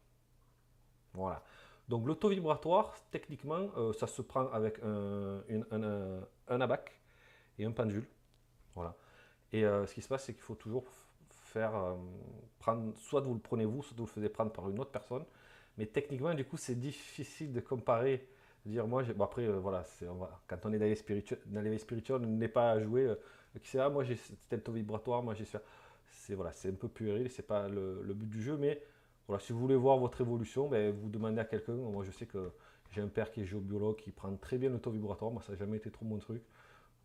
[1.15, 1.43] Voilà.
[1.89, 6.93] Donc, le taux vibratoire, techniquement, euh, ça se prend avec un, un, abac
[7.59, 8.07] et un pendule.
[9.53, 10.85] Et euh, ce qui se passe, c'est qu'il faut toujours
[11.31, 11.73] faire
[12.59, 15.25] prendre, soit vous le prenez vous, soit vous le faisiez prendre par une autre personne.
[15.79, 18.29] Mais techniquement, du coup, c'est difficile de comparer.
[18.65, 19.85] Dire, moi, bon, après, euh, voilà,
[20.49, 21.39] quand on est dans l'éveil spirituel,
[21.79, 23.07] spirituel, on n'est pas à jouer.
[23.07, 23.15] Euh,
[23.63, 24.19] qui sait, ah, moi, j'ai
[24.59, 25.45] taux vibratoire, moi, j'ai.
[26.09, 28.81] C'est voilà, un peu puéril, c'est pas le, but du jeu, mais
[29.29, 31.75] voilà, si vous voulez voir votre évolution, ben, vous demandez à quelqu'un.
[31.75, 32.51] Moi, je sais que
[32.91, 35.31] j'ai un père qui est géobiologue, qui prend très bien le taux vibratoire.
[35.31, 36.43] Moi, ça n'a jamais été trop mon truc.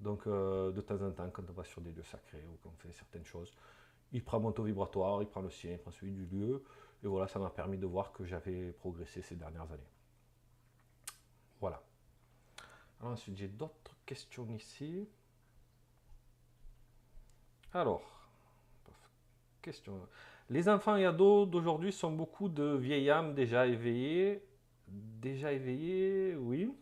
[0.01, 2.75] Donc, euh, de temps en temps, quand on va sur des lieux sacrés ou qu'on
[2.77, 3.53] fait certaines choses,
[4.11, 6.63] il prend mon taux vibratoire, il prend le sien, il prend celui du lieu.
[7.03, 9.91] Et voilà, ça m'a permis de voir que j'avais progressé ces dernières années.
[11.59, 11.81] Voilà.
[13.01, 15.07] ensuite, j'ai d'autres questions ici.
[17.73, 18.01] Alors,
[19.61, 19.99] question.
[20.49, 24.43] Les enfants et ados d'aujourd'hui sont beaucoup de vieilles âmes déjà éveillées.
[24.87, 26.73] Déjà éveillées, oui.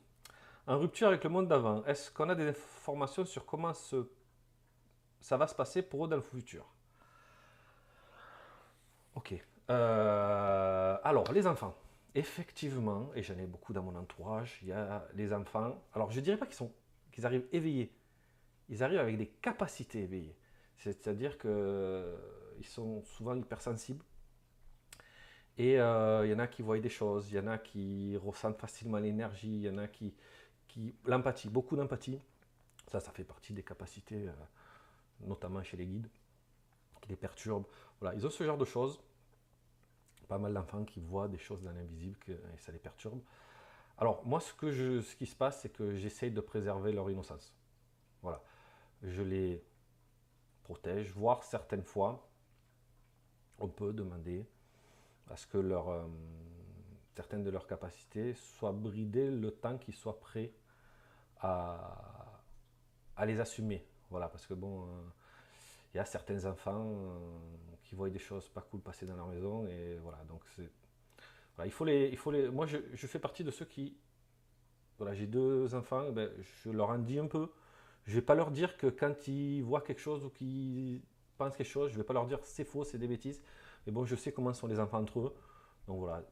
[0.69, 1.83] En rupture avec le monde d'avant.
[1.85, 6.21] Est-ce qu'on a des informations sur comment ça va se passer pour eux dans le
[6.21, 6.63] futur?
[9.15, 9.33] Ok.
[9.71, 11.75] Euh, alors, les enfants.
[12.13, 15.83] Effectivement, et j'en ai beaucoup dans mon entourage, il y a les enfants.
[15.95, 16.71] Alors, je ne dirais pas qu'ils sont,
[17.11, 17.91] qu'ils arrivent éveillés.
[18.69, 20.37] Ils arrivent avec des capacités éveillées.
[20.77, 24.05] C'est-à-dire qu'ils sont souvent hypersensibles.
[25.57, 28.15] Et euh, il y en a qui voient des choses, il y en a qui
[28.17, 30.13] ressentent facilement l'énergie, il y en a qui.
[31.05, 32.19] L'empathie, beaucoup d'empathie.
[32.87, 34.33] Ça, ça fait partie des capacités, euh,
[35.21, 36.09] notamment chez les guides,
[37.01, 37.67] qui les perturbent.
[37.99, 38.99] Voilà, ils ont ce genre de choses
[40.29, 43.19] pas mal d'enfants qui voient des choses dans l'invisible et ça les perturbe.
[43.97, 47.09] Alors moi, ce, que je, ce qui se passe, c'est que j'essaye de préserver leur
[47.09, 47.53] innocence.
[48.21, 48.41] Voilà.
[49.01, 49.61] Je les
[50.63, 52.29] protège, voire certaines fois,
[53.57, 54.47] on peut demander
[55.29, 56.07] à ce que leur, euh,
[57.19, 60.53] certaines de leurs capacités soient bridées le temps qu'ils soient prêts
[61.41, 62.41] à,
[63.25, 63.85] les assumer.
[64.09, 64.87] Voilà, parce que bon, euh,
[65.93, 69.27] il y a certains enfants euh, qui voient des choses pas cool passer dans leur
[69.27, 70.69] maison et voilà donc c'est
[71.65, 73.97] il faut les il faut les moi je, fais partie de ceux qui
[74.97, 77.51] voilà j'ai deux enfants eh ben, je leur en dis un peu.
[78.05, 81.01] Je vais pas leur dire que quand ils voient quelque chose ou qu'ils
[81.37, 83.41] pensent quelque chose je vais pas leur dire c'est faux c'est des bêtises.
[83.85, 85.35] Mais bon je sais comment sont les enfants entre eux.
[85.85, 86.23] Donc voilà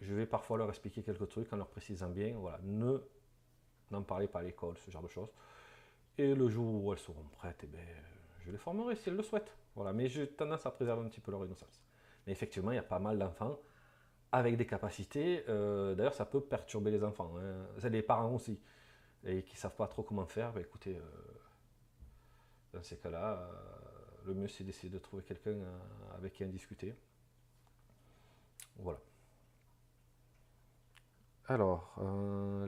[0.00, 2.98] je vais parfois leur expliquer quelques trucs en leur précisant bien, voilà, ne
[3.90, 5.30] n'en parlez pas à l'école, ce genre de choses.
[6.16, 7.86] Et le jour où elles seront prêtes, eh ben,
[8.40, 9.56] je les formerai si elles le souhaitent.
[9.74, 11.82] Voilà, mais j'ai tendance à préserver un petit peu leur innocence.
[12.26, 13.58] Mais effectivement, il y a pas mal d'enfants
[14.32, 15.44] avec des capacités.
[15.48, 17.32] Euh, d'ailleurs, ça peut perturber les enfants.
[17.38, 17.88] Hein.
[17.88, 18.60] Les parents aussi.
[19.24, 20.52] Et qui ne savent pas trop comment faire.
[20.52, 21.02] Ben, écoutez, euh,
[22.72, 25.56] dans ces cas-là, euh, le mieux c'est d'essayer de trouver quelqu'un
[26.16, 26.94] avec qui en discuter.
[28.76, 29.00] Voilà.
[31.48, 31.94] Alors,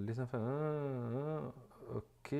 [0.00, 1.52] les enfants.
[1.94, 2.34] ok.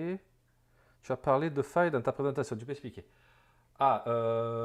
[1.03, 2.57] Tu as parlé de failles dans ta présentation.
[2.57, 3.05] Tu peux expliquer
[3.79, 4.05] Ah,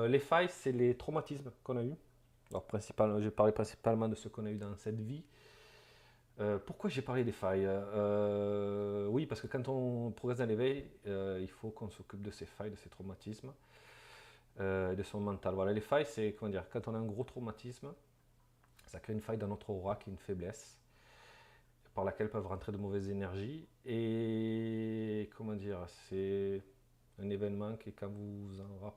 [0.10, 1.96] les failles, c'est les traumatismes qu'on a eus.
[2.52, 5.24] Alors, principalement, j'ai parlé principalement de ce qu'on a eu dans cette vie.
[6.40, 7.66] Euh, pourquoi j'ai parlé des failles?
[7.66, 12.32] Euh, Oui, parce que quand on progresse dans l'éveil, euh, il faut qu'on s'occupe de
[12.32, 13.54] ces failles, de ces traumatismes,
[14.60, 15.54] de son mental.
[15.54, 17.94] Voilà, les failles, c'est comment dire Quand on a un gros traumatisme,
[18.86, 20.78] ça crée une faille dans notre aura qui est une faiblesse,
[21.96, 23.68] par laquelle peuvent rentrer de mauvaises énergies.
[23.86, 26.62] Et comment dire C'est
[27.18, 28.94] un événement qui, quand vous en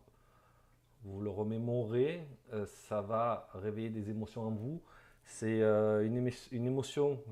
[1.04, 4.82] vous le remémorez, euh, ça va réveiller des émotions en vous.
[5.24, 7.22] C'est euh, une, une, émotion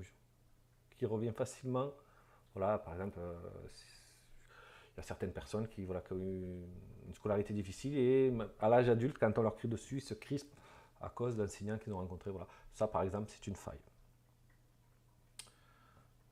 [0.97, 1.91] qui revient facilement.
[2.55, 3.35] Voilà, par exemple, euh,
[4.95, 6.45] il y a certaines personnes qui, voilà, ont eu
[7.07, 10.55] une scolarité difficile et à l'âge adulte, quand on leur crie dessus, ils se crispent
[11.01, 12.31] à cause d'un signal qu'ils ont rencontré.
[12.31, 12.47] Voilà.
[12.73, 13.81] Ça, par exemple, c'est une faille.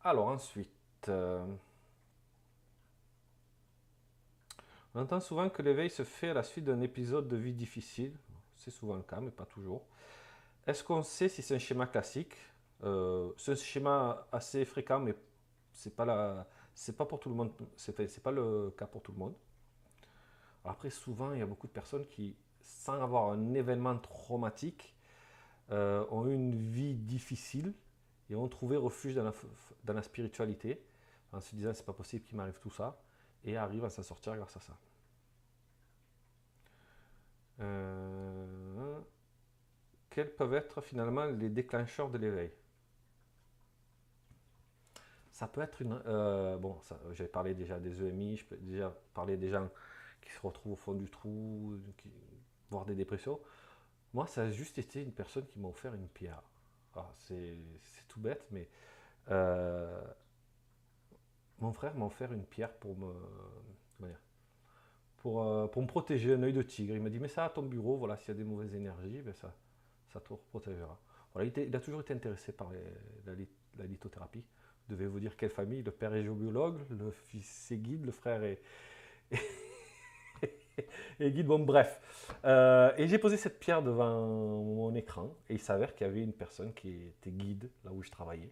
[0.05, 0.71] Alors ensuite,
[4.95, 8.13] On entend souvent que l'éveil se fait à la suite d'un épisode de vie difficile.
[8.55, 9.83] C'est souvent le cas, mais pas toujours.
[10.67, 12.35] Est-ce qu'on sait si c'est un schéma classique?
[12.85, 15.15] Euh, C'est un schéma assez fréquent, mais
[15.73, 17.35] c'est pas la, c'est pas pour tout le
[18.23, 18.33] pas
[18.77, 19.35] cas pour tout le monde.
[20.65, 24.95] Après, souvent, il y a beaucoup de personnes qui, sans avoir un événement traumatique,
[25.73, 27.75] euh, ont une vie difficile
[28.31, 29.33] et ont trouvé refuge dans la,
[29.85, 30.83] dans la spiritualité
[31.33, 33.01] en se disant c'est pas possible qu'il m'arrive tout ça
[33.45, 34.77] et arrive à s'en sortir grâce à ça.
[37.61, 39.01] Euh,
[40.11, 42.53] quels peuvent être finalement les déclencheurs de l'éveil?
[45.33, 46.01] Ça peut être une...
[46.07, 46.79] Euh, bon,
[47.13, 49.69] j'ai parlé déjà des EMI, je peux déjà parler des gens
[50.23, 51.77] qui se retrouvent au fond du trou,
[52.71, 53.41] voire des dépressions.
[54.13, 56.43] Moi, ça a juste été une personne qui m'a offert une pierre.
[57.19, 57.57] C'est
[58.09, 58.69] tout bête, mais
[59.31, 60.03] euh,
[61.59, 63.13] mon frère m'a offert une pierre pour me,
[65.27, 66.95] euh, pour me protéger, un œil de tigre.
[66.95, 69.23] Il m'a dit, mais ça à ton bureau, voilà, s'il y a des mauvaises énergies,
[69.23, 69.55] ben ça,
[70.13, 70.99] ça te protégera.
[71.33, 72.71] Voilà, il, a toujours été intéressé par
[73.27, 74.45] la, lithothérapie.
[74.87, 78.13] Je devais vous dire quelle famille, le père est géobiologue, le fils est guide, le
[78.13, 78.61] frère est,
[81.21, 82.01] et guide, bon bref.
[82.45, 86.23] Euh, et j'ai posé cette pierre devant mon écran et il s'avère qu'il y avait
[86.23, 88.51] une personne qui était guide là où je travaillais.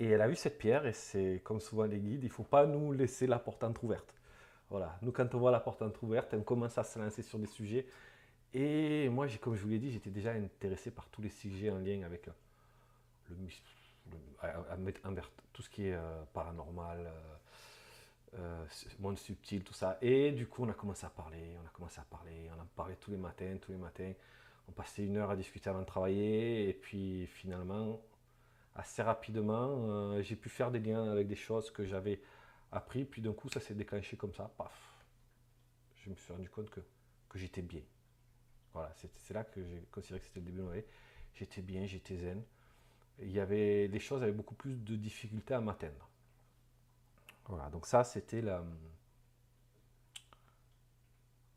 [0.00, 2.44] Et elle a vu cette pierre, et c'est comme souvent les guides, il ne faut
[2.44, 4.14] pas nous laisser la porte entrouverte.
[4.70, 7.46] Voilà, nous quand on voit la porte entrouverte, on commence à se lancer sur des
[7.46, 7.86] sujets.
[8.54, 11.78] Et moi, comme je vous l'ai dit, j'étais déjà intéressé par tous les sujets en
[11.78, 12.32] lien avec le,
[13.30, 17.36] le, tout ce qui est euh, paranormal, euh,
[18.34, 18.66] euh,
[18.98, 19.98] monde subtil, tout ça.
[20.02, 22.66] Et du coup, on a commencé à parler, on a commencé à parler, on en
[22.66, 24.12] parlait tous les matins, tous les matins.
[24.68, 28.02] On passait une heure à discuter avant de travailler, et puis finalement,
[28.74, 32.20] assez rapidement, euh, j'ai pu faire des liens avec des choses que j'avais
[32.70, 34.72] appris, puis d'un coup ça s'est déclenché comme ça, paf.
[35.96, 36.80] Je me suis rendu compte que,
[37.28, 37.82] que j'étais bien.
[38.74, 40.84] Voilà, c'est là que j'ai considéré que c'était le début de ma vie.
[41.34, 42.42] J'étais bien, j'étais zen.
[43.20, 46.08] Il y avait des choses avec beaucoup plus de difficultés à m'atteindre.
[47.48, 48.62] Voilà, donc ça c'était la.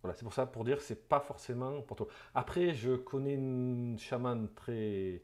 [0.02, 2.08] Voilà, c'est pour ça, pour dire, c'est pas forcément pour toi.
[2.34, 5.22] Après, je connais une chamane très,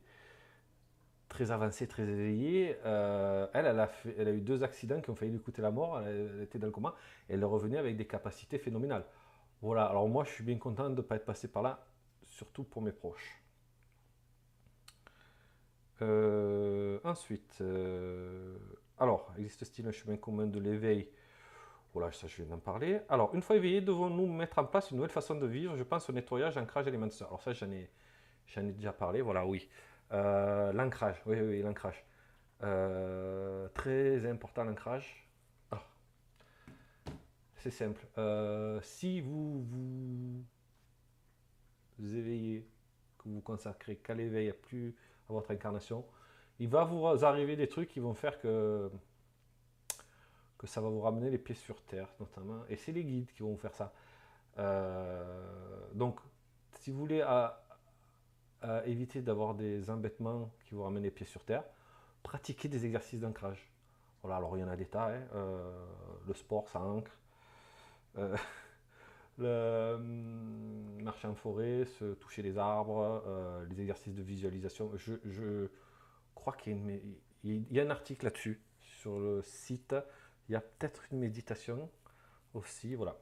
[1.30, 2.78] très avancée, très éveillée.
[2.86, 5.72] Euh, elle, elle a, elle a, eu deux accidents qui ont failli lui coûter la
[5.72, 6.00] mort.
[6.02, 6.96] Elle, était dans le coma.
[7.28, 9.06] Elle revenue avec des capacités phénoménales.
[9.62, 11.88] Voilà, alors moi je suis bien content de ne pas être passé par là,
[12.26, 13.42] surtout pour mes proches.
[16.04, 18.56] Euh, ensuite, euh,
[19.00, 21.10] alors, existe-t-il un chemin commun de l'éveil?
[21.94, 23.00] Voilà, ça je viens d'en parler.
[23.10, 25.76] Alors, une fois éveillés, devons-nous mettre en place une nouvelle façon de vivre?
[25.78, 27.28] Je pense au nettoyage, ancrage alimentaire.
[27.28, 27.90] Alors ça, j'en ai,
[28.56, 29.70] ai déjà parlé, voilà, oui.
[30.12, 32.04] Euh, l'ancrage, oui, oui, l'ancrage.
[32.64, 35.28] Euh, très important l'ancrage.
[35.72, 35.84] Ah.
[37.56, 38.06] C'est simple.
[38.18, 39.64] Euh, si vous
[42.00, 42.68] vous éveillez,
[43.18, 44.96] que vous consacrez qu'à l'éveil, plus
[45.30, 46.06] à votre incarnation,
[46.60, 48.90] il va vous arriver des trucs qui vont faire que,
[50.64, 52.64] ça va vous ramener les pieds sur terre, notamment.
[52.70, 53.94] Et c'est les guides qui vont vous faire ça.
[55.94, 56.20] donc,
[56.74, 57.22] si vous voulez
[58.64, 61.64] euh, éviter d'avoir des embêtements qui vous ramènent les pieds sur terre,
[62.24, 63.72] pratiquer des exercices d'ancrage.
[64.24, 65.22] Voilà, alors il y en a des tas, hein.
[65.36, 65.86] euh,
[66.26, 67.12] le sport ça ancre,
[68.18, 68.36] euh,
[69.38, 73.24] le hum, marcher en forêt, se toucher les arbres,
[73.70, 74.92] les exercices de visualisation.
[74.96, 75.70] Je,
[76.38, 77.02] crois qu'il
[77.44, 79.96] y, a un article là-dessus sur le site.
[80.48, 81.90] Il y a peut-être une méditation
[82.54, 83.18] aussi, voilà.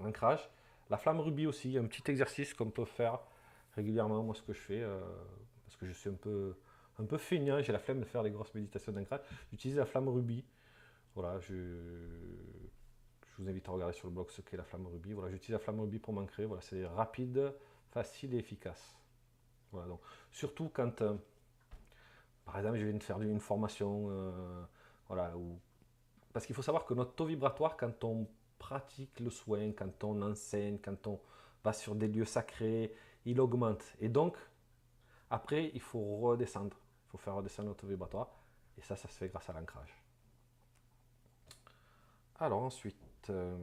[0.00, 0.50] L'ancrage.
[0.90, 3.20] La flamme rubis aussi, un petit exercice qu'on peut faire
[3.74, 5.00] régulièrement, moi ce que je fais, euh,
[5.64, 6.54] parce que je suis un peu,
[6.98, 9.20] un peu feignant, j'ai la flemme de faire des grosses méditations d'ancrage,
[9.50, 10.44] j'utilise la flamme rubis.
[11.14, 15.12] Voilà, je, je, vous invite à regarder sur le blog ce qu'est la flamme rubis.
[15.12, 17.54] Voilà, j'utilise la flamme rubis pour m'ancrer, voilà, c'est rapide,
[17.90, 19.01] facile et efficace.
[20.30, 21.14] Surtout quand, euh,
[22.44, 24.64] par exemple, je viens de faire une formation, euh,
[26.32, 28.26] parce qu'il faut savoir que notre taux vibratoire, quand on
[28.58, 31.20] pratique le soin, quand on enseigne, quand on
[31.64, 33.84] va sur des lieux sacrés, il augmente.
[34.00, 34.36] Et donc,
[35.30, 36.76] après, il faut redescendre.
[37.06, 38.28] Il faut faire redescendre notre vibratoire.
[38.78, 39.94] Et ça, ça se fait grâce à l'ancrage.
[42.38, 42.96] Alors ensuite,
[43.30, 43.56] euh,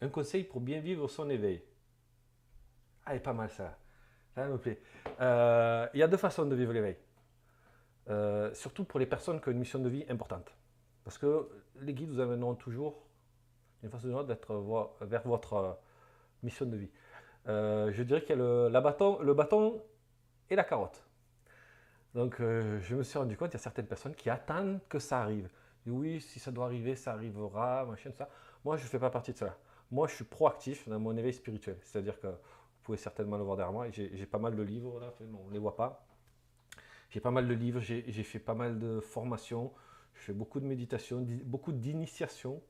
[0.00, 1.62] un conseil pour bien vivre son éveil.
[3.04, 3.78] Ah, est pas mal ça.
[4.34, 4.80] Ça me plaît.
[5.20, 6.96] Euh, il y a deux façons de vivre l'éveil.
[8.08, 10.52] Euh, surtout pour les personnes qui ont une mission de vie importante.
[11.04, 11.48] Parce que
[11.80, 13.06] les guides vous amèneront toujours,
[13.80, 15.72] d'une façon ou d'une autre, d'être vers votre euh,
[16.42, 16.90] mission de vie.
[17.46, 19.80] Je dirais qu'il y a le, bâton, le bâton
[20.50, 21.02] et la carotte.
[22.14, 25.20] Donc je me suis rendu compte qu'il y a certaines personnes qui attendent que ça
[25.20, 25.48] arrive.
[25.86, 28.28] oui, si ça doit arriver, ça arrivera, machin, ça.
[28.66, 29.56] Moi, je ne fais pas partie de cela.
[29.92, 31.78] Moi, je suis proactif dans mon éveil spirituel.
[31.82, 33.88] C'est-à-dire que vous pouvez certainement le voir derrière moi.
[33.92, 36.04] J'ai pas mal de livres on ne les voit pas.
[37.10, 39.72] J'ai pas mal de livres, j'ai fait pas mal de formations,
[40.14, 42.60] je fais beaucoup de méditation, beaucoup d'initiation.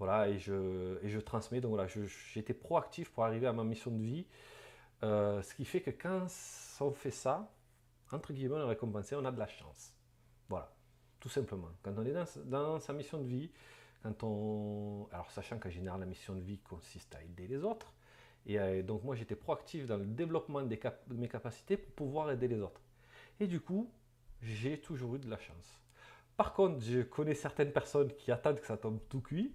[0.00, 1.60] Voilà, et je, et je transmets.
[1.60, 1.86] Donc voilà,
[2.34, 4.26] été proactif pour arriver à ma mission de vie.
[5.04, 6.26] Euh, ce qui fait que quand
[6.80, 7.52] on fait ça,
[8.10, 9.94] entre guillemets, on est récompensé, on a de la chance.
[10.48, 10.74] Voilà,
[11.20, 11.68] tout simplement.
[11.84, 13.52] Quand on est dans, dans sa mission de vie,
[14.04, 17.92] Alors, sachant qu'en général, la mission de vie consiste à aider les autres.
[18.46, 22.48] Et euh, donc, moi, j'étais proactif dans le développement de mes capacités pour pouvoir aider
[22.48, 22.80] les autres.
[23.38, 23.90] Et du coup,
[24.40, 25.80] j'ai toujours eu de la chance.
[26.36, 29.54] Par contre, je connais certaines personnes qui attendent que ça tombe tout cuit.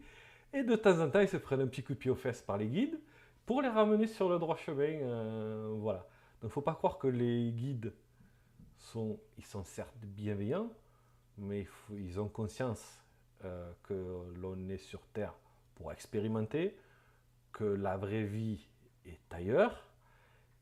[0.54, 2.42] Et de temps en temps, ils se prennent un petit coup de pied aux fesses
[2.42, 3.00] par les guides
[3.46, 5.02] pour les ramener sur le droit chemin.
[5.02, 6.00] Euh, voilà.
[6.00, 7.94] Donc, il ne faut pas croire que les guides
[8.78, 10.72] sont, ils sont certes bienveillants,
[11.40, 13.05] mais ils ont conscience
[13.46, 15.34] euh, que l'on est sur Terre
[15.76, 16.78] pour expérimenter,
[17.52, 18.68] que la vraie vie
[19.06, 19.86] est ailleurs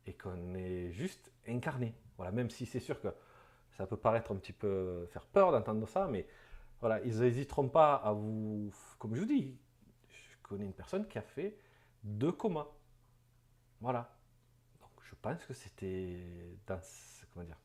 [0.05, 1.95] et qu'on est juste incarné.
[2.17, 3.07] Voilà, même si c'est sûr que
[3.71, 6.27] ça peut paraître un petit peu faire peur d'entendre ça, mais
[6.79, 9.57] voilà, ils n'hésiteront pas à vous, comme je vous dis,
[10.09, 11.57] je connais une personne qui a fait
[12.03, 12.67] deux comas.
[13.79, 14.13] Voilà.
[14.81, 16.57] Donc je pense que c'était
[17.33, 17.59] comment dire,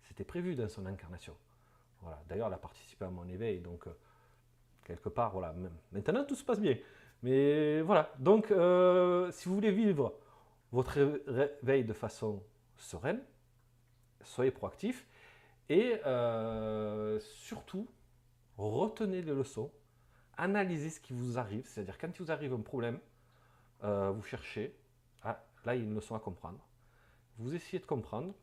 [0.00, 1.36] c'était prévu dans son incarnation.
[2.00, 2.22] Voilà.
[2.28, 3.96] D'ailleurs, elle a participé à mon éveil, donc euh,
[4.84, 5.54] quelque part, voilà.
[5.92, 6.76] Maintenant, tout se passe bien.
[7.22, 8.12] Mais voilà.
[8.18, 10.14] Donc, euh, si vous voulez vivre
[10.72, 12.42] votre réveil de façon
[12.76, 13.20] sereine,
[14.22, 15.06] soyez proactif
[15.68, 17.88] et euh, surtout,
[18.58, 19.70] retenez les leçons,
[20.36, 22.98] analysez ce qui vous arrive, c'est-à-dire quand il vous arrive un problème,
[23.82, 24.76] euh, vous cherchez,
[25.22, 26.58] ah, là il y a une leçon à comprendre,
[27.38, 28.34] vous essayez de comprendre,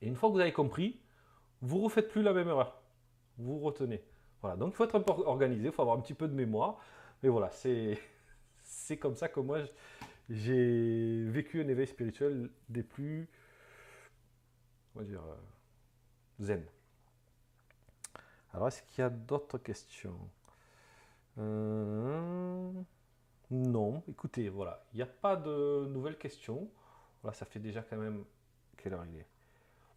[0.00, 1.00] et une fois que vous avez compris,
[1.60, 2.80] vous ne refaites plus la même erreur,
[3.38, 4.04] vous retenez.
[4.42, 6.34] Voilà, donc il faut être un peu organisé, il faut avoir un petit peu de
[6.34, 6.78] mémoire,
[7.22, 7.50] mais voilà,
[8.62, 9.60] c'est comme ça que moi
[10.30, 13.28] j'ai vécu un éveil spirituel des plus
[14.94, 15.36] on va dire, euh,
[16.40, 16.64] zen.
[18.52, 20.16] Alors, est-ce qu'il y a d'autres questions?
[21.38, 22.72] Euh,
[23.50, 26.70] Non, écoutez, voilà, il n'y a pas de nouvelles questions.
[27.22, 28.24] Voilà, ça fait déjà quand même.
[28.78, 29.28] Quelle heure il est?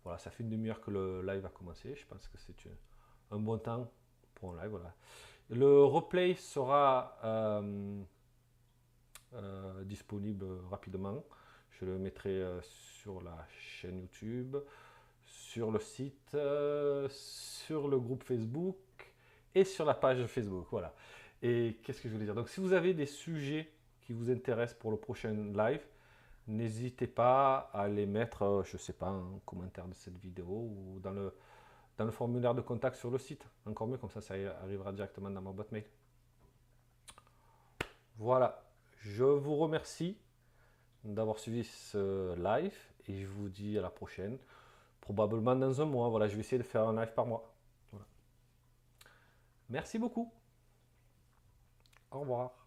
[0.04, 1.96] Voilà, ça fait une demi-heure que le live a commencé.
[1.96, 2.56] Je pense que c'est
[3.32, 3.92] un bon temps
[4.36, 4.70] pour live.
[4.70, 4.94] Voilà.
[5.50, 8.04] Le replay sera euh,
[9.84, 11.24] disponible rapidement.
[11.72, 14.56] Je le mettrai sur la chaîne YouTube
[15.26, 18.76] sur le site, euh, sur le groupe Facebook
[19.54, 20.68] et sur la page Facebook.
[20.70, 20.94] Voilà.
[21.42, 22.36] Et qu'est-ce que je voulais dire?
[22.36, 25.82] Donc, si vous avez des sujets qui vous intéressent pour le prochain live,
[26.48, 30.46] n'hésitez pas à les mettre, euh, je ne sais pas, en commentaire de cette vidéo
[30.46, 31.34] ou dans le,
[31.98, 33.46] dans le formulaire de contact sur le site.
[33.66, 35.86] Encore mieux, comme ça, ça arrivera directement dans ma boîte mail.
[38.18, 38.64] Voilà.
[38.98, 40.18] Je vous remercie
[41.04, 42.76] d'avoir suivi ce live
[43.08, 44.38] et je vous dis à la prochaine
[45.02, 46.10] probablement dans un mois.
[46.10, 47.54] Voilà, je vais essayer de faire un live par mois.
[49.70, 50.32] Merci beaucoup.
[52.12, 52.65] Au revoir.